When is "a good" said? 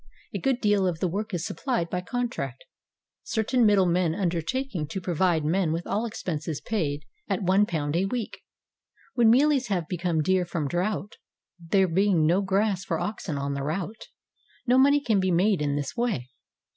0.33-0.59